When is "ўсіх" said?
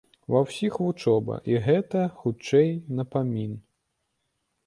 0.43-0.77